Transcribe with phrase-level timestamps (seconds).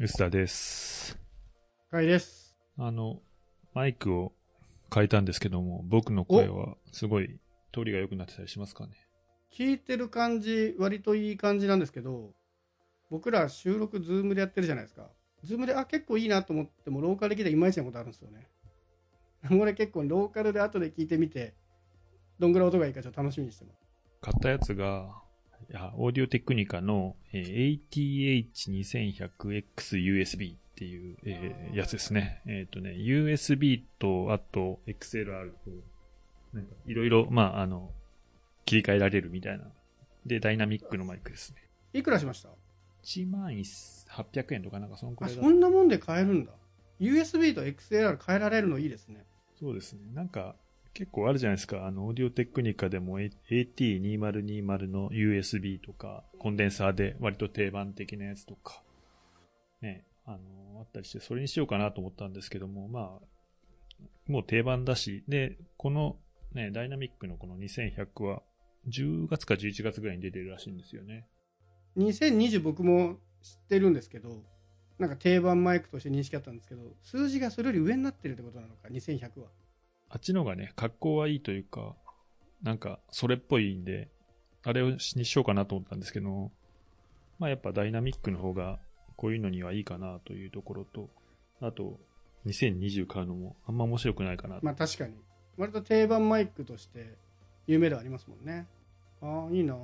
[0.00, 1.18] 臼田です。
[1.90, 2.56] かいです。
[2.76, 3.20] あの、
[3.74, 4.32] マイクを
[4.94, 7.40] 変えたんですけども、僕の声はすごい
[7.74, 8.92] 通りが良くなってたりしますかね？
[9.52, 12.30] 聞いてる感じ、割といい感じなんですけど、
[13.10, 15.10] 僕ら収録、ズームでやってるじゃないですか。
[15.42, 18.46] ズームで、あ、結構いいなと思っても、ローカルで聞くといまいちなことあるんですよね。
[19.50, 21.54] 俺結構、ローカルで後で聞いてみて、
[22.38, 23.80] どんぐらい音がいいかちょっと楽しみにしてます。
[24.20, 25.27] 買ったやつが、い
[25.72, 32.40] や、オーディオテクニカの、えー ATH2100XUSB っていう、えーやつですね。
[32.46, 35.70] えっ、とね、USB と、あと XLR と、
[36.52, 37.90] なんかいろいろ、まあ、あの、
[38.64, 39.64] 切り替えられるみたいな。
[40.26, 41.56] で、ダイナミックのマイクですね。
[41.92, 42.48] いくらしました
[43.04, 46.52] ？1万800円とかなんかそんくあ、らいだそんなもんで買えるんだ。
[47.00, 49.24] USB と XLR 変えられるのいいですね。
[49.58, 50.00] そうですね。
[50.14, 50.54] なんか、
[50.98, 51.86] 結構あるじゃないですか。
[51.86, 58.82] あの、オーディオテクニカでも AT2020 の USB とか、コンデンサーで割と定番的なやつとか、
[59.80, 66.16] ね、あの、あったりして、それにしようかなと思ったんですけども、まあ、もう定番だし、で、この、
[66.52, 68.42] ね、ダイナミックのこの2100は、
[68.88, 71.28] 10月か11月ぐらいに出てるらしいんですよね。
[71.96, 74.42] 2020僕も知ってるんですけど、
[74.98, 79.46] なんか定番マイクとして認識あったんですけど、数字がそれより上になってるってことなのか、2100は。
[80.10, 81.94] あっちの方がね、格好はいいというか、
[82.62, 84.08] なんか、それっぽいんで、
[84.64, 86.50] あれをしにしようかなと思ったんですけど、
[87.38, 88.78] まあやっぱダイナミックの方が、
[89.16, 91.08] こういうのにはいいかなというところと、
[91.60, 91.98] あと、
[92.46, 94.64] 2020買うのもあんま面白くないかなと。
[94.64, 95.14] まあ確かに。
[95.56, 97.16] 割と定番マイクとして
[97.66, 98.66] 有名ではありますもんね。
[99.20, 99.76] ああ、いいな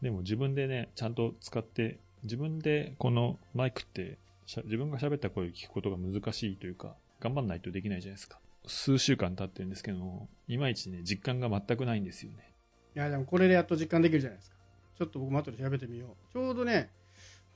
[0.00, 8.40] でも自分でね、ちゃんと使って、自分でこのマイクって、自分が喋った声を聞くことが難しいというか、頑張んないとできないじゃないですか。
[8.66, 12.54] 数週間経ってるんですけど、いまいちね、実感が全くないんですよね。
[12.94, 14.56] いや、でもこれでやっと実感できるじゃないですか。
[14.98, 16.32] ちょっと僕も後で調べてみよう。
[16.32, 16.90] ちょうどね、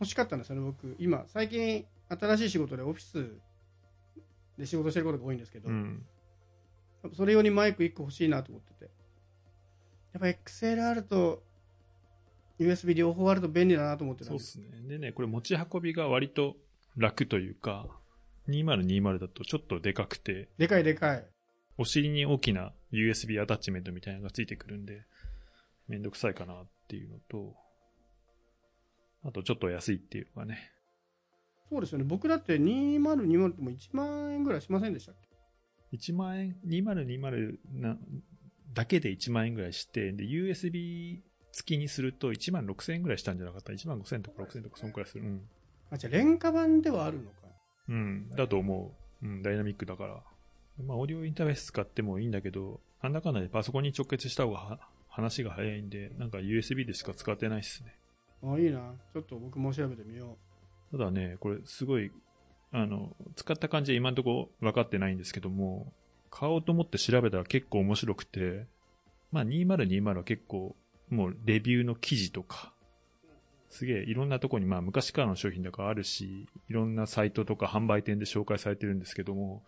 [0.01, 0.97] 欲しかったんですよね、僕。
[0.99, 3.39] 今、最近新しい仕事でオフィス
[4.59, 6.05] で仕事してることが多いんですけど、うん。
[7.15, 8.91] それ用にマイク1個欲しいなと思ってて。
[10.13, 11.43] やっぱ XLR と
[12.59, 14.43] USB 両方あると便利だなと思ってたんで。
[14.43, 14.89] そうですすね。
[14.89, 16.57] でね、これ持ち運びが割と
[16.97, 17.87] 楽というか、
[18.49, 21.27] 2020だとちょっとでかくて、でかいでかい。
[21.79, 25.03] お尻に大きな USB アタッチメントみたいなのがついてくるんで、
[25.89, 27.55] めんどくさいかなっていうのと、
[29.25, 30.73] あとちょっと安いっていうのがね。
[31.69, 32.05] そうですよね。
[32.05, 35.15] 僕だって2020っても1万円ぐらいしませんでしたっ
[35.91, 37.99] け？1万円、2020な、
[38.73, 41.21] だけで1万円ぐらいして、で、USB
[41.53, 45.25] 付きにすると1万6000円ぐらいしたんじゃなかった ?1 万5000とか6000とかそんくらいする。
[45.25, 45.49] うん。
[45.91, 47.46] あ、じゃあ廉価版ではあるのか。
[47.89, 49.27] うん、だと思う。
[49.27, 50.23] うん、ダイナミックだから。
[50.85, 57.95] まあ、オーディオインターフェース使ってもいいんだけど、なんだかんだでパソコンに直結した方がは話が早いんで、なんか USB でしか使ってないっすね。
[58.43, 58.93] あ、いいな。
[59.13, 60.37] ちょっと僕も調べてみよ
[60.93, 62.11] ただね、これすごい、
[62.73, 65.93] あの、使った感じは今のところ分かってないんですけども、
[66.31, 68.67] 買おうと思って調べたら結構面白くて、
[69.33, 70.77] まあ2020は結構、
[71.09, 72.75] もうレビューの記事とか、
[73.77, 79.65] すげえいろんなとこにまあ昔からの商品だからあるし、いろんなサイトとか販売店で紹介されてるんですけども、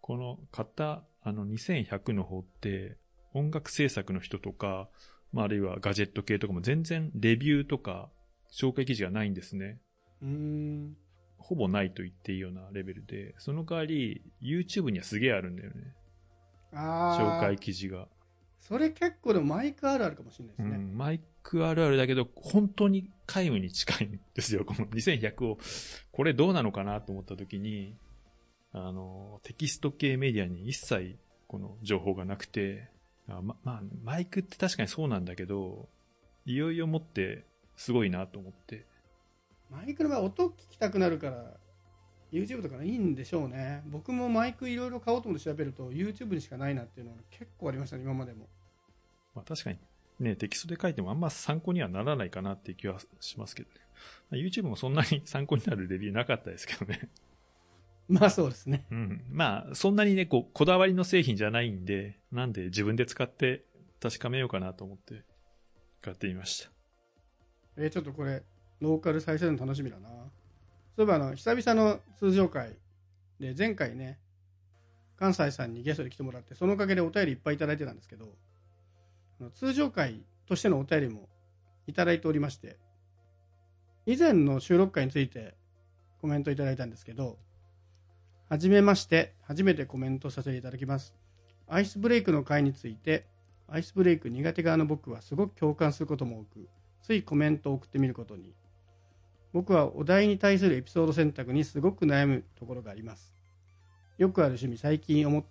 [0.00, 2.96] この買ったあの2100の方って
[3.34, 4.88] 音楽制作の人とか、
[5.32, 8.10] まああるいはガジェット系とかも全然レビューとか
[8.52, 9.80] 紹介記事がないんですね。
[10.22, 10.26] う。
[10.26, 10.96] ん。
[11.36, 15.94] ほぼないと言っていいようなレベルで、その代わり YouTube にはすげえあるんだよね。
[16.72, 17.40] ああ。
[17.40, 18.06] 紹介記事が。
[18.60, 20.76] それ結構でもマイクあるあるかもしれないですね。
[20.76, 24.66] うん、マイクあるあるだけど、本当に皆無に近いんですよ。
[24.66, 25.58] この2100を、
[26.12, 27.96] これどうなのかなと思った時に、
[28.72, 31.16] あの、テキスト系メディアに一切
[31.46, 32.90] この情報がなくて、
[33.28, 35.88] あま、まあ、マイクって確かにそうなんだけど、
[36.44, 38.84] いよいよもってすごいなと思って。
[39.70, 41.56] マイクの場合音聞きたくなるから、
[42.30, 43.82] YouTube とかいいんでしょうね。
[43.86, 48.48] 僕もマイクいろいろ買おうと思って調べると YouTube にしかないなっていうのが結構ありましたね、今までも。
[49.34, 49.78] まあ確かに
[50.18, 53.76] ね、テキストで書いてもあんま参考にはならないかなっていう気はしますけどね。
[54.30, 57.08] まあ YouTube もそんなに参考になるレビューなかったですけどね。
[58.08, 58.86] まあそうですね。
[58.90, 59.22] うん。
[59.30, 63.64] まあ、そんなにね、こう、こだわりの製品じゃないんで、なんで自分で使って
[64.00, 65.24] 確かめようかなと思って
[66.00, 66.70] 買ってみました。
[67.76, 68.42] えーちょっとこれ、
[68.80, 70.08] ローカル再生の楽しみだな。
[70.08, 72.76] そういえばあの、久々の通常会
[73.38, 74.18] で、前回ね、
[75.16, 78.34] 関西さんにゲストで来てもらって、そのおかげでお便りいっぱいいただいてたんですけど、
[79.54, 81.28] 通常会としてのお便りも
[81.86, 82.76] いただいておりまして、
[84.06, 85.54] 以前の収録会について
[86.20, 87.38] コメントいただいたんですけど、
[88.48, 91.14] はじめまして、初めてコメントさせていただきます。
[91.66, 93.26] アイスブレイクの会について、
[93.68, 96.68] アイスブレイク苦手側の僕はすごく共感することも多く、
[97.02, 98.54] ついコメントを送ってみることに。
[99.52, 103.34] 僕はお題に対するエピソード選択にすごく悩むところがあります
[104.18, 105.44] よくある趣味最近面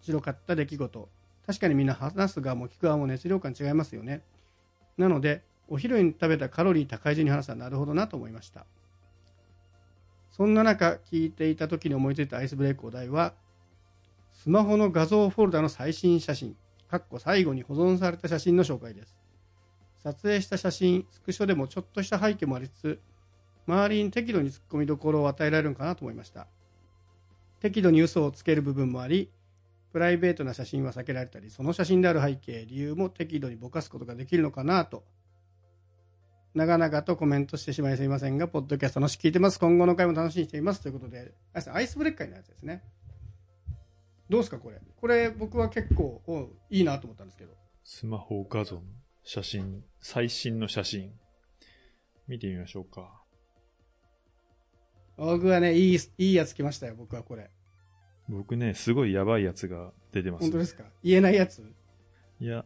[0.00, 1.08] 白かった出来事
[1.46, 4.22] 確かにみんな話す側も聞く側も熱量感違いますよね。
[4.98, 8.66] なのでお昼に食べたカロリー高い順に話すのはなるほどなと思いました。
[10.30, 13.32] そんな中聞いていた時に思いついたアイスブレイクお題は
[14.32, 16.56] スマホの画像フォルダの最新写真
[16.90, 19.16] かっこ最後に保存された写真の紹介です。
[20.02, 23.00] 撮影した写真スクショでもちょっとした背景もありつつ
[23.66, 26.46] 周りに適度に突っ込みどころを与えられるのかなと思いました。
[27.58, 29.30] 適度に嘘をつける部分もあり
[29.96, 35.04] プライベートな写真は避けられたりその写真である背景理由も適度にぼかすことができるのかなと。
[36.52, 39.58] 長々とコメントしてしまいすみませんがポッドキャスト楽しく聞いてます。
[39.58, 42.82] 今後の回も楽しみにしていますということでアイスブレッカーのやつですね。
[44.28, 44.82] どうですかこれ。
[45.00, 47.54] これ僕は結構おいいなと思ったんですけど。
[47.82, 48.82] スマホ画像の
[49.24, 51.10] 写真、最新の写真、
[52.28, 53.22] 見てみましょうか。
[55.16, 57.50] 僕はね、いい、いいやつ来ましたよ、僕はこれ。
[58.28, 60.42] 僕ね、すごいやばいやつが出てます。
[60.42, 60.84] 本当ですか？
[61.04, 61.62] 言えないやつ？
[62.40, 62.64] いや、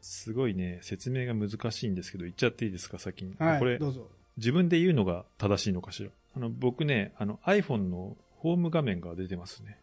[0.00, 3.34] すごいね、説明が難しいんですけど、言っちゃっていいですか、先に。
[3.38, 4.08] はい、これどうぞ。
[4.36, 6.10] 自分で言うのが正しいのかしら？
[6.36, 9.78] あの、僕ね、あの iPhone のホーム画面が出てますね。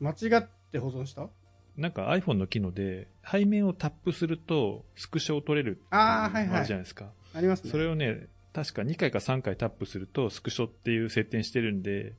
[0.00, 1.28] 間違って保存した？
[1.76, 7.10] なんか iPhone の機能で、背面をタップすると、スクショを撮れるあーはいはいあるじゃないですか。
[7.34, 7.70] ありますね。
[7.70, 12.14] それをね、確か2回か3回タップすると、スクショっていう設定してるんで、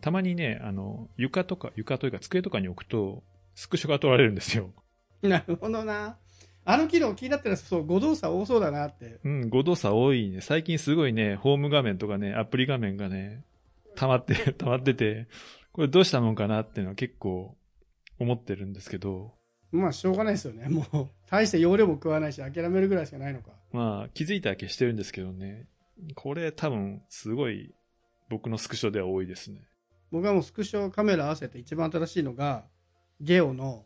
[0.00, 3.22] たまにね、あの、床とか、床というか机とかに置くと、
[3.54, 4.72] スクショが撮られるんですよ。
[5.22, 6.16] なるほどな。
[6.64, 9.20] あの機能気になってるそう、誤動作多そうだなって。
[9.24, 10.40] うん、誤動作多いね。
[10.40, 13.42] 最近すごいね、ホーム画面とかね、アプリ画面がね、
[13.96, 15.28] 溜まって、 溜まってて、
[15.72, 17.56] これどうしたもんかなっていうのは結構
[18.18, 19.32] 思ってるんですけど、
[19.70, 20.68] まあ、しょうがないですよね。
[20.68, 23.52] もう、大して容量も食わないし、諦めるぐらいしかないのか。
[23.72, 25.66] まあ気づいたら消してるんですけどね、
[26.14, 27.74] これ多分すごい
[28.30, 29.60] 僕のスクショでは多いですね。
[30.10, 32.64] 僕はもうスクショカメラ合わせて一番新しいのが、
[33.20, 33.84] ゲオの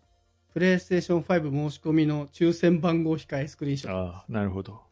[0.53, 3.99] プレイステーション5申し込みの抽選番号控えスクリーンショット。
[3.99, 4.83] ああ、なるほど。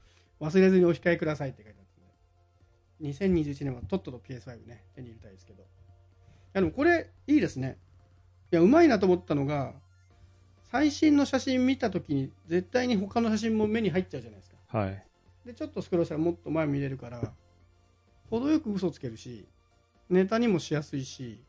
[0.41, 1.87] 忘れずにお控えくださいって書いてあっ
[2.99, 3.43] たんで。
[3.43, 5.62] 2021年はとっとと PS5 ね、手に入れたいですけど。
[5.62, 5.67] い
[6.55, 7.79] やでもこれいいですね。
[8.50, 9.75] いや、うまいなと思ったのが、
[10.71, 14.79] 最新の写真見たときに絶対に他の写真も目に入っちゃうじゃないですか。
[14.79, 15.05] はい。
[15.44, 17.32] で、ちょっとスクロールしたらもっと前見れるから、
[18.31, 19.47] 程よく嘘つけるし、
[20.10, 21.40] ネタにもしやすいし、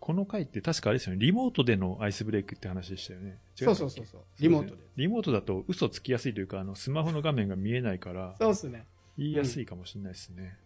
[0.00, 3.38] この回って確かあれですよね、リモートでのアイスブレイクって話でしたよね。
[3.60, 4.82] 違そうそうそうそう、リモートで。
[4.96, 8.84] リモートだと嘘つきやすいというか、あの、スマホの画面が見えないから、そうっすね。
[9.16, 10.56] 言いやすいかもしれないですね。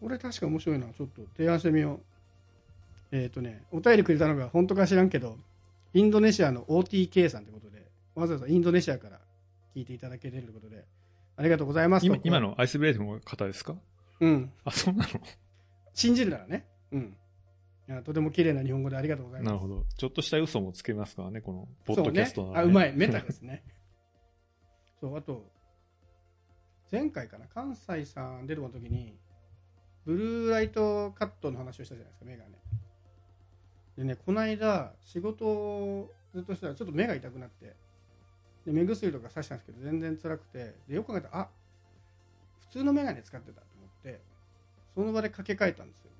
[0.00, 0.86] 俺確か面白いな。
[0.96, 2.00] ちょっと提案してみよ
[3.12, 3.16] う。
[3.16, 5.36] えっ、とね、お便りくれたのが本当か知らんけど、
[5.92, 7.84] インドネシアの OTK さんということで、
[8.14, 9.18] わざわざインドネシアから
[9.74, 10.84] 聞いていただけているということで、
[11.36, 12.40] ありがとうございますと今今。
[12.40, 13.74] のアイスブレイクの方ですか？
[14.20, 14.52] うん。
[14.64, 15.20] あ、そうなの？
[15.92, 16.66] 信じるならね。
[16.92, 17.16] うん。
[17.88, 19.52] いやとても綺麗な日本語でありがとうございます。
[19.52, 19.84] なるほど。
[19.96, 22.60] ちょっとした嘘もつけますからね、この、ポッドキャストの、そうね。
[22.60, 22.92] あ、うまい。
[22.94, 23.64] メタですね。
[25.00, 25.50] そう、あと、
[26.92, 29.18] 前回かな、関西さん出るの時に、
[30.04, 32.50] ブルーライトカットの話をしたじゃないですか、メガネ。
[33.96, 37.74] でね、この間、仕事をずっとしたら、ちょっと目が痛くなって、
[38.64, 41.48] で目薬とかさしたんですけど、全然辛くて、でよく考えたら、あ
[42.60, 44.20] 普通のメガネ使ってたと思って、
[44.94, 46.10] その場で掛け替えたんですよ。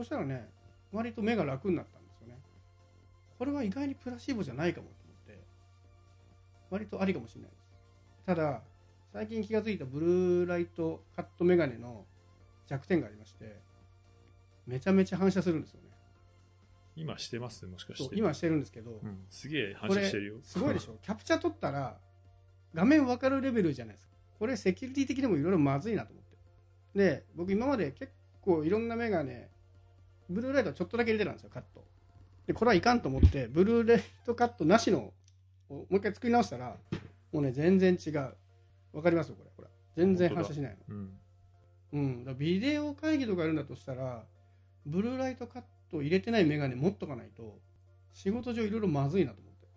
[0.00, 0.48] そしたらね、
[0.92, 2.38] 割と目が楽になったんですよね。
[3.38, 5.44] これは意外にプラシーボじゃないかもと思って、
[6.70, 7.62] 割とありかもしれないです。
[8.24, 8.62] ただ、
[9.12, 12.06] 最近気がついたブルーライトカットメガネの
[12.66, 13.60] 弱点がありまして、
[14.66, 15.90] めちゃめちゃ反射するんですよね。
[16.96, 17.66] 今してます？
[17.66, 18.16] もしかして。
[18.16, 20.34] 今してるんですけど、うん、すげえ反射してるよ。
[20.42, 20.96] すごいでしょ？
[21.04, 22.00] キャプチャ撮ったら
[22.72, 29.50] 画面分かるレベルじゃないですかこれセキュリティ的にもいろいろまずいなと思ってで僕今まで結構いろんなメガネ
[30.30, 31.84] ブルーライトはちょっとだけ入れてたんですよカット。
[32.46, 35.12] でこれはいかんと思ってブルーライトカットなしの
[35.68, 36.76] をもう一回作り直したら
[37.32, 38.34] もうね全然違う。
[38.92, 39.50] 分かりますよこれ。
[39.56, 40.96] ほら全然反射しないの。
[40.96, 41.20] うん。
[41.92, 44.24] うん、だビデオ会議とかやるんだとしたら、
[44.86, 47.58] ブルーライトカット入れてないメガネ持っとかないと、
[48.12, 49.68] 仕事上いろいろまずいなと思って。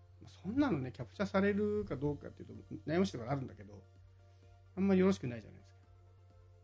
[0.43, 2.53] そんなのね、キャプチャされるかどうかっていうと、
[2.87, 3.73] 悩ましいところあるんだけど、
[4.77, 5.79] あんまりよろしくないじゃないですか。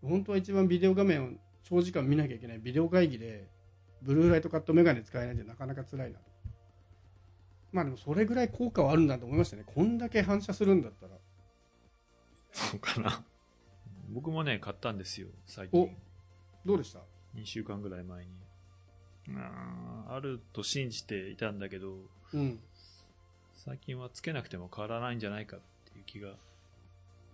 [0.08, 1.30] 本当は一番ビデオ画面を
[1.64, 3.48] 長時間見なきゃいけないビデオ会議で、
[4.02, 6.26] ブルーライトカットメガネ使えないってなかなか辛いなと。
[7.72, 9.64] まあでもそれぐらい効果はあるんだと思いましたね。
[9.66, 11.14] こんだけ反射するんだったら。
[12.52, 13.24] そうかな。
[14.10, 15.98] 僕もね、買ったんですよ、最お近。
[16.66, 17.00] どうでした
[17.36, 18.32] ？2週間ぐらい前に。
[19.38, 21.98] あーあると信じていたんだけど、
[22.34, 22.60] うん。
[23.54, 25.60] 最近はつけなくても変わらないんじゃないかっ
[25.92, 26.30] ていう気が。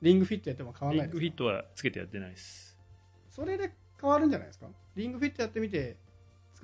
[0.01, 1.13] リングフィットやっても変わんリンないですか？
[1.13, 2.77] グフィットはつけてやってないです。
[3.29, 4.67] それで変わるんじゃないですか？
[4.97, 5.95] リングフィットやってみて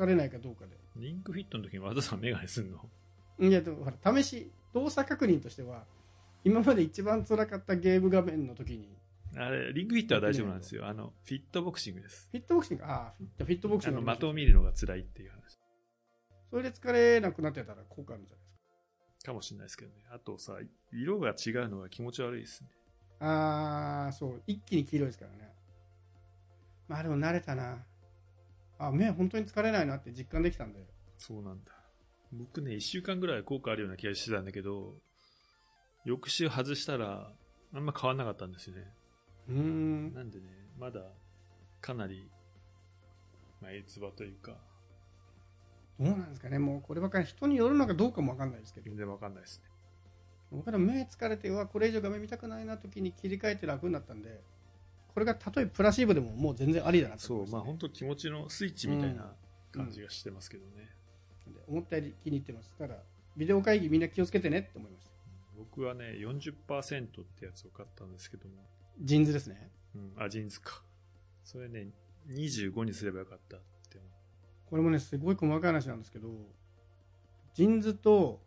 [0.01, 2.79] 疲れないかどうかでリンクフィットの時に和田さんメガネすんの？
[3.39, 5.83] いやでもほら試し動作確認としては
[6.43, 8.89] 今まで一番辛かったゲーム画面の時に
[9.37, 10.85] あれ、リンクフィットは大丈夫なんですよ。
[10.87, 12.27] あの、フィットボクシングです。
[12.31, 12.83] フィットボクシング？
[12.83, 15.57] ああフィットフィットボクシあの、ング的を見るのが辛いっていう話。
[16.49, 18.51] それで疲れなくなってたら効果あるんじゃないで
[19.19, 20.03] すかかもしれないですけどね。
[20.11, 20.57] あとさ、
[20.91, 22.69] 色が違うのが気持ち悪いですね。
[23.21, 25.53] ああそう一気に黄色いですからね
[26.89, 27.85] まあでも慣れたな
[28.87, 30.85] あ目本当に疲れないなって実感できたんで
[31.17, 31.71] そうなんだ。
[32.33, 34.95] 僕ね、1週間ぐらい効果あるような気がしてたんだけど、
[36.05, 37.31] 翌週外したら、
[37.73, 38.87] あんま変わんなかったんですよね。
[39.49, 40.45] うーんなんでね、
[40.79, 41.01] まだ、
[41.81, 42.27] かなり、
[43.61, 44.57] まあ、えつばというか、
[45.99, 49.69] どうなんですかねもうこればっかり人によるのかどうかもわかんないですけど全然わかんないですね。
[50.51, 54.41] 僕は目疲れてうわこれ以上画面見たくないな時に切り替えて楽になったんで
[55.13, 57.63] これがたとえプラシーボでももう全然ありだなとそう、思いましたね。
[57.63, 59.33] まあ本当気持ちのスイッチみたいな
[59.71, 60.89] 感じがしてますけどね。
[61.47, 62.71] で思ったより気に入ってます。
[62.77, 62.95] ただ
[63.37, 65.11] ビデオ会議みんな気をつけてねって思いました。
[65.57, 68.55] 僕はね、40%ってやつを買ったんですけども、
[68.99, 69.71] ジンズですね。
[69.95, 70.81] うん、あ、ジンズか。
[71.43, 71.87] それね、
[72.29, 73.71] 25にすればよかったって。
[74.71, 76.29] これもねすごい細かい話なんですけど
[77.53, 78.39] ジンズと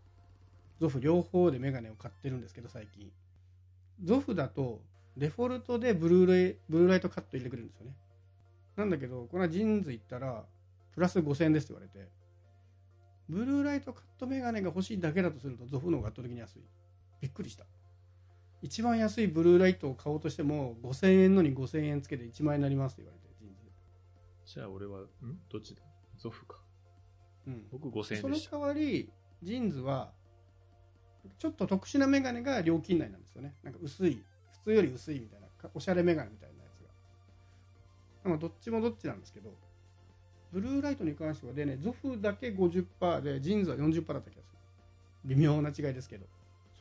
[0.80, 3.12] ゾフ両方でメガネを買ってるんですけど最近。
[4.02, 4.80] ゾフだと
[5.16, 7.94] デフォルトでブルーレイブルーライトカット入れてくれるんですよね。
[8.76, 10.44] なんだけどこのジンズ行ったら
[10.92, 12.08] プラス5000円ですって言われて
[13.28, 16.62] ブルーライトカットメガネが欲しいだけだとするとゾフの方が圧倒的に安い。
[17.20, 17.64] びっくりした。
[18.60, 25.06] 一番安いブルーライトを買おうとしても5000円のに5000円つけて1万円になりますって言われてジンズじゃあ俺は、ん？
[25.50, 25.82] どっちだ？
[26.18, 26.56] ゾフか。
[27.46, 27.66] うん。
[27.70, 28.58] 僕5000円そのでした。
[28.58, 30.12] 代わりジンズは
[31.38, 33.54] ちょっと特殊なメガネが料金内なんですよね。
[33.62, 34.14] なんか薄い。
[34.14, 34.33] 普
[34.64, 36.80] 通より薄いみたいなかおしゃれメガネみたいなやつ
[38.24, 38.30] が。
[38.30, 39.50] まあどっちもどっちなんですけど
[40.52, 44.58] ブルーライトに関してはでねゾフだけ50%でジーンズは40%だった気がする。
[45.24, 46.26] 微妙な違いですけど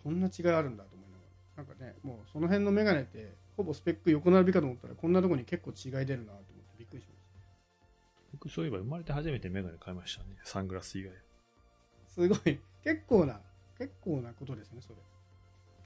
[0.04, 1.24] そんな違いあるんだと思いなが
[1.58, 1.63] ら。
[1.63, 7.34] なんかねもうその辺のメガネってほぼスペック横並びかと思ったらこんなとこに結構違い出るなと思ってびっくりしました。
[8.34, 10.30] 僕そういえば生まれて初めてメガネ買いましたね。
[10.44, 11.12] サングラス以外。
[12.08, 12.60] すごい。
[12.84, 13.40] 結構な
[13.78, 14.96] 結構なことですねそれ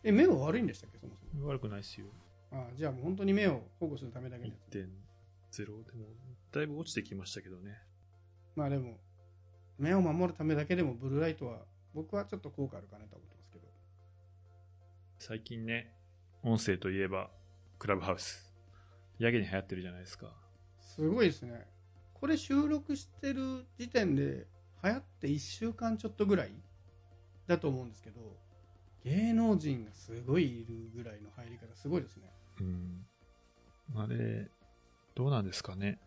[0.03, 0.99] え目は悪いんでしたっけ？
[0.99, 2.07] そもそも悪くないっすよ。
[2.51, 4.53] あじゃあもう本当に目を保護するためだけのや
[5.51, 6.07] つ1.0でも、
[6.51, 7.77] だいぶ落ちてきましたけどね。
[8.55, 8.97] まあでも
[9.77, 13.67] 目を守るためだけでもブルーライトは僕はちょっと効果あるかなと思ってますけど
[15.19, 15.93] 最近ね、
[16.43, 17.29] 音声といえば、
[17.79, 18.53] クラブハウス。
[19.19, 20.33] やけに流行ってるじゃないですか。
[20.79, 21.67] すごいですね
[22.13, 24.47] これ収録してる時点で
[24.83, 26.51] 流行って1週間ちょっとぐらい
[27.45, 28.19] だと思うんですけど
[29.07, 32.23] 芸能人がすごいいるぐらいの入り方すごいですね。
[32.59, 33.05] うん。
[33.95, 34.49] あれ、
[35.15, 35.99] どうなんですかね。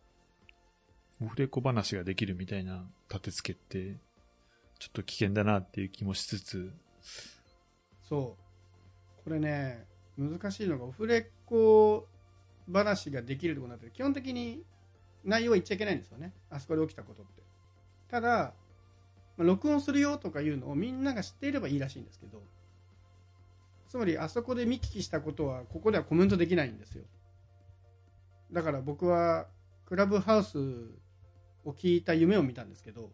[1.23, 3.99] オフレコ話ができるみたいな立て付けって、
[4.79, 6.73] ちょっと危険だなっていう気もしつつ、
[8.09, 9.25] そう。
[9.25, 9.87] これね
[10.19, 12.09] 難しいのがオフレコ
[12.73, 14.65] 話ができるところになって基本的に
[15.25, 16.33] 内容は言っちゃいけないんですよね。
[16.51, 17.43] あそこで起きたことって。
[18.11, 18.55] ただ、
[19.37, 22.43] まあ録音するよとかいうのをみんなが知っていればいいらしいんですけど
[23.91, 27.03] つまりあそこで見聞きしたことはここではコメントできないんですよ。
[28.53, 29.49] だから僕は
[29.85, 30.59] クラブハウス
[31.65, 33.11] を聞いた夢を見たんですけど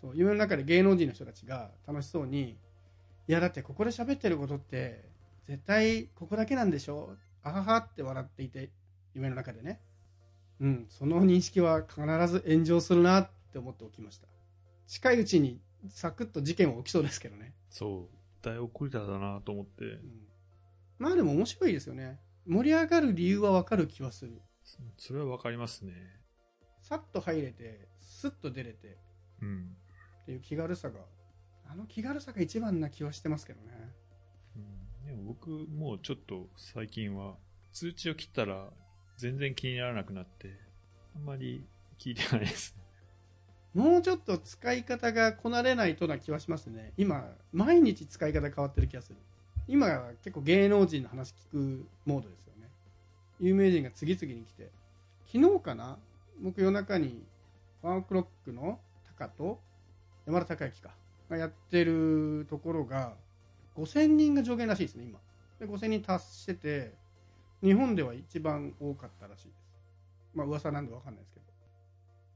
[0.00, 2.56] そう夢の中で芸能人の人たちが楽しそうに
[3.28, 5.04] いやだってここで喋ってることって
[5.46, 7.16] 絶対ここだけなんでしょ？
[7.44, 8.70] あははって笑っていて
[9.14, 9.80] 夢の中でね。
[10.60, 14.26] うんその認識は必ず炎上するなって思っておきました。
[14.88, 19.84] 近いうちにサクッと事件は起きそうですけどね、そう、大起こりだなと思って。
[19.84, 20.00] う、ん、
[20.98, 22.18] まあでも面白いですよね。
[22.46, 24.40] 盛り上がる理由はわかる気はする。
[24.96, 25.92] それはわかりますね。
[26.80, 28.98] さっと入れてスッと出れて。
[29.40, 29.76] うん。
[30.22, 31.00] っていう気軽さが
[31.72, 33.72] あの気軽さが一番な気はしてますけどね。
[34.56, 37.36] うん、でも僕、もうちょっと最近は、
[37.72, 38.68] 通知を切ったら
[39.16, 40.58] 全然気にならなくなって、
[41.16, 41.64] あんまり
[41.98, 42.76] 聞いてないです。
[43.74, 46.92] もうちょっと使い方がこなれないとな気はしますね。
[46.98, 49.16] 今毎日使い方変わってる気がする。
[49.66, 52.68] 今結構芸能人の話聞くモードですよね。
[53.40, 54.70] 有名人が次々に来て。
[55.32, 55.98] 昨日かな
[56.42, 57.24] 僕夜中に
[57.80, 59.58] ワンクロックのタカと
[60.26, 60.90] 山田孝之か
[61.30, 63.14] がやってるところが
[63.76, 65.18] 5000人が上限らしいですね今。
[65.58, 66.92] で5000人達してて
[67.62, 69.56] 日本では一番多かったらしいです。
[70.34, 71.46] まあ噂なんでわかんないですけど。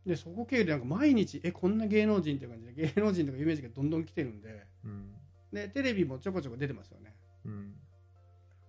[0.06, 5.12] でそこ経由でなんか毎日えこんな芸能人っていう感じで芸能人とか有名人がどんどん来てるんでうん。
[5.52, 7.74] でテレビもちょこちょこ出てますよねうん。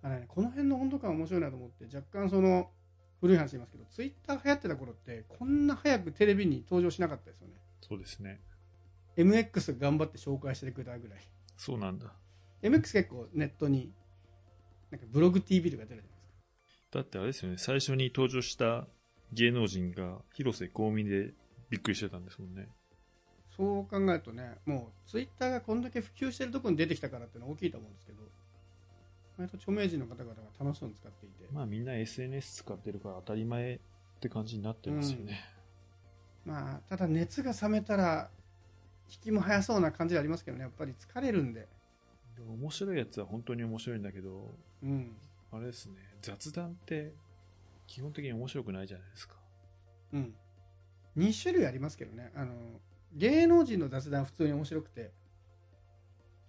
[0.02, 2.70] あのねこの辺の温度感面白いなと思って若干その
[3.20, 8.40] 古い話言いますけどツイッターが流行ってた頃ってこんな早くテレビに登場しなかったですよねそうですね。
[9.16, 11.18] MX が頑張って紹介してくれたぐらい
[11.56, 12.12] そうなんだ。
[12.62, 13.92] MX 結構ネットに
[14.90, 16.32] なんかブログ TV とか出るじゃないです
[16.90, 18.86] かだってあれですよね、最初に登場した
[19.32, 21.34] 芸能人が広瀬香美で
[21.70, 22.68] びっくりしてたんですもんね。
[23.56, 28.18] そう考えるとねもうツイッターがこんだけ普及してるところに出てきたからっていうのは大きいと思うんですけど
[29.36, 33.78] 割と著名人の方々が楽しそうに使っていて、まあみんな SNS 使ってるから当たり前っ
[34.20, 35.40] て感じになってますよね。
[36.44, 38.30] まあただ熱が冷めたら
[39.08, 40.64] 引きも早そうな感じはありますけどね。
[40.64, 41.68] やっぱり疲れるんで。
[42.48, 45.16] 面白いやつは本当に面白いんだけど、うん。
[45.52, 47.12] あれですね、雑談って
[47.88, 49.34] 基本的に面白くないじゃないですか。
[50.12, 50.34] うん。
[51.16, 52.30] 2種類ありますけどね。
[52.36, 52.54] あの
[53.14, 55.10] 芸能人の雑談は普通に面白くて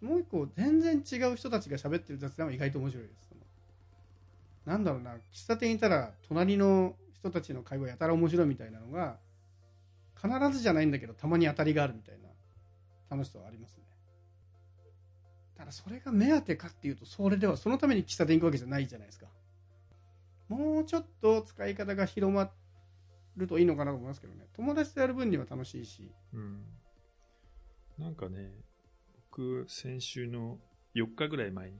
[0.01, 3.29] もう一個全然違う人たちが喋ってる雑談は意外と面白いです。
[3.29, 3.41] その
[4.65, 5.13] なんだろうな。
[5.31, 9.17] 喫茶店にいたら隣の人たちの会話やたら面白いみたいなのが
[10.21, 12.29] 必ずじゃないんだけどたまに当たりがあるみたいな
[13.09, 13.83] 楽しさはありますね。
[15.57, 19.27] ただそれが目当てかっていうとそれではそのために喫茶店行くわけじゃないじゃないですか。
[20.49, 22.51] もうちょっと使い方が広ま
[23.37, 24.47] るといいのかなと思いますけどね。
[24.53, 26.11] 友達とやる分には楽しいし。
[26.33, 26.63] うん。
[27.97, 28.51] なんかね、
[29.31, 30.57] 僕、先週の
[30.95, 31.77] 4日ぐらい前に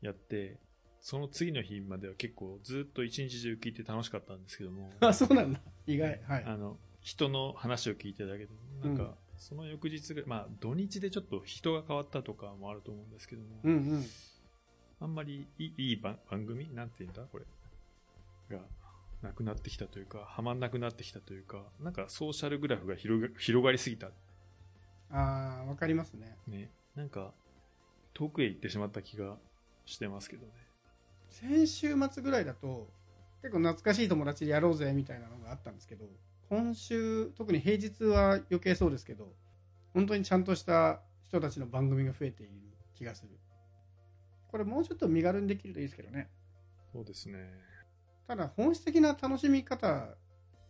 [0.00, 0.58] やって、
[1.00, 5.60] その次の日までは結構ずっと一日中聞いて楽しかったんですけども、 あそうなんだ。
[5.86, 6.22] 意外。
[6.22, 6.44] はい。
[6.44, 8.90] あの、人の話を聞いてるだけで、なん。
[8.92, 14.04] うんか、その翌日が、まあ、土日でちょっと人が変わったとかもあると思うんですけども、うんうん
[15.04, 16.72] あんまりいいいい番番組？
[16.74, 17.22] なんて言うんだ？
[17.30, 17.44] これ。
[18.56, 18.62] が、
[19.22, 24.08] なくなってきたというか、はまんなくなってきたというか、なんかソーシャルグラフが広が広がりすぎた。
[25.10, 26.70] ああわかりますねね。
[26.96, 27.32] なんか、
[28.14, 29.36] 遠くへ行ってしまった気が
[29.84, 30.52] してますけどね。
[31.28, 32.88] 先週末ぐらいだと
[33.42, 36.04] 結構懐かしい友達でやろうぜみたいなのがあったんですけど
[36.48, 39.32] 今週特に平日は余計そうですけど
[39.92, 42.52] 本当にちゃんとした人たちの番組が増えている
[42.94, 43.30] 気がする
[44.54, 46.28] これもうちょっと身軽にできるといいですけどね。
[46.92, 47.50] そうですね。
[48.28, 50.10] ただ本質的な楽しみ方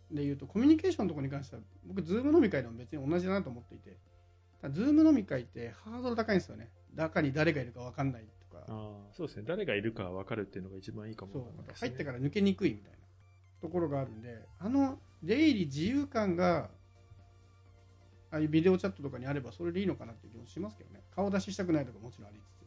[0.09, 3.95] でいうとコミュニケーションのところに関しては僕ズーム飲み会でも別に同じだなと思っていて。
[4.59, 6.71] ただズーム飲み会ってハードル高いんですよね。
[6.95, 8.63] 中に誰がいるか分かんないとか。
[8.67, 9.43] ああ、そうですね。
[9.45, 11.33] 誰がいるか分かるっていうのが一番いいかも。
[11.33, 11.43] そう。
[11.75, 12.97] 入ってから抜けにくいみたいな
[13.61, 16.71] ところがあるんであの出入り自由感が
[18.31, 21.03] ああいうビデオチャットとかにあればそれでいいのかなっていう気もしますけどね。
[21.15, 22.64] 顔出ししたくないとかもちろんありつつ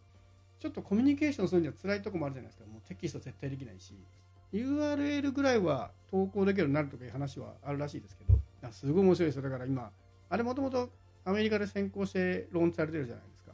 [0.60, 2.66] ちょっとコミュニケーションするには辛いとこもあるじゃないですか。
[2.66, 3.94] もうテキスト絶対できないし。
[4.52, 8.38] URL ぐらいは投稿できるようになるとかいう話はあるらしいですけど。
[8.72, 9.42] すごい面白いですよ。
[9.42, 9.90] だから今
[10.28, 10.90] あれもともと
[11.24, 13.52] アメリカで先行してローンチされてるじゃないですか。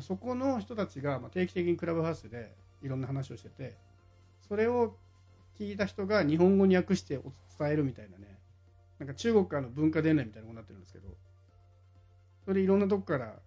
[0.00, 3.76] そこの人たちが定期的にクラブハウスでいろんな話をしてて
[4.48, 4.96] それを
[5.58, 7.18] 聞いた人が日本語に訳して
[7.58, 8.38] 伝えるみたいなね。
[8.98, 11.08] なんか中国からの文化伝来みたいなものになってるんですけど。
[12.44, 13.40] それいろんなとこから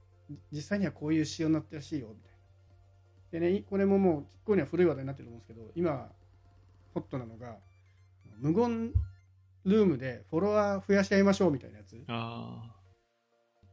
[0.51, 2.36] 実際にはこういう仕様になってらしいよみたいな。
[3.31, 6.09] でねこれももう結構には古い話題になってると思うんですけど今
[6.93, 7.57] ホットなのが
[8.39, 8.93] 無言
[9.65, 12.75] ルームでフォロワー増やし合いましょうみたいなやつああ、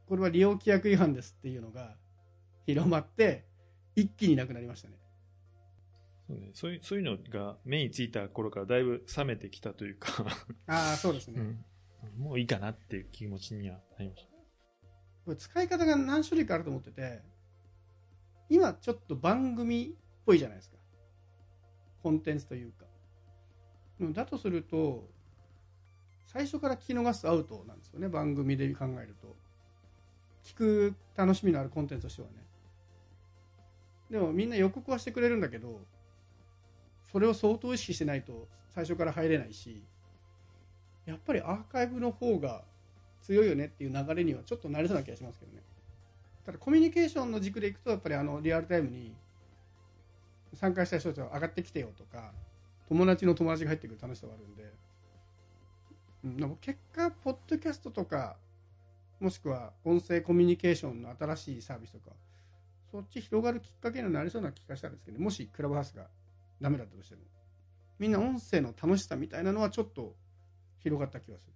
[0.07, 1.95] これは利用規約違反ですっていうのが
[2.65, 3.45] 広まって
[3.95, 4.95] 一気になくなりましたね
[6.27, 6.51] そうね。
[6.53, 10.25] そういう、そういうのが目についた頃からだいぶ冷めてきたというか、
[10.67, 12.23] ああそうですね、うん。
[12.23, 14.29] もういいかなっていう気持ちにはなりました。
[15.25, 17.21] これ使い方が何種類かあると思ってて
[18.49, 19.89] 今ちょっと番組っ
[20.25, 20.75] ぽいじゃないですか。
[22.03, 22.85] コンテンツというか。
[24.13, 25.07] だとすると
[26.25, 29.35] 最初から聞き逃すアウトなんですよね番組で考えると。
[30.43, 32.33] 聞く楽しみのあるコンテンツとしてはね。
[34.09, 35.81] でもみんな予告はしてくれるんだけど
[37.11, 39.83] それを相当意識してないと最初から入れないし
[41.05, 42.63] やっぱりアーカイブの方が
[43.21, 45.61] 強いよねっていう流れにはちょっと慣れそうな気がしますけどね。
[46.45, 49.15] ただコミュニケーションの軸でいくとやっぱりあのリアルタイムに
[50.53, 52.31] 参加した人たちは上がってきてよとか
[52.87, 54.71] 友達の友達が入ってくる楽しさがあるんで、
[56.23, 58.37] うん、でも結果ポッドキャストとか
[59.19, 62.11] もしくは音声コミュニケーションの新しいサービスとか
[62.95, 66.07] そっち広がるきっかけになりそうな気がしたんですけど、もしクラブハウスが
[66.61, 67.21] ダメだったとしても。
[67.99, 70.15] みんな音声の楽しさみたいなのはちょっと
[70.79, 71.53] 広がった気がする。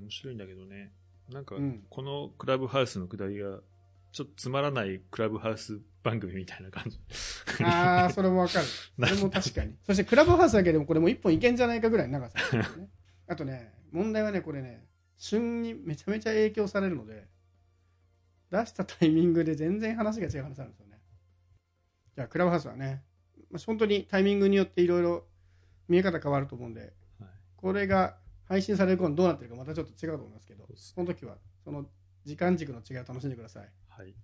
[0.00, 0.92] 面白いんだけどね。
[1.30, 3.60] なんかうん、このクラブハウスのくだりが、
[4.12, 6.98] ちょっとつまらないクラブハウス番組みたいな感じ。
[7.64, 8.64] ああ、それもわかる。
[9.08, 9.76] それも確かに。
[9.84, 12.88] そしてクラブハウスだけでもこれもう一本いけんじゃないかぐらいの長さね。
[13.26, 14.86] あとね、問題はね、これね、
[15.18, 17.28] 旬にめちゃめちゃ影響されるので、
[18.50, 21.00] 出したタイミングで全然話が違う話なんですよね。
[22.14, 23.02] じゃあ、クラブハウスはね、
[23.50, 25.26] まあ、本当にタイミングによっていろいろ
[25.88, 31.86] 見え方変わると思うんで、はいこれが配信される頃にどうなってるかまたちょっと違うと思いますけどその時はその
[32.24, 34.14] 時間軸の違いを楽しんでくださいはい。